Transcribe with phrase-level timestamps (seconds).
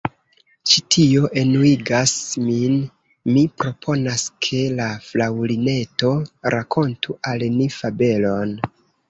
[0.69, 2.13] "Ĉi tio enuigas
[2.45, 2.77] min!
[3.35, 6.11] Mi proponas ke la Fraŭlineto
[6.57, 8.59] rakontu al ni fabelon."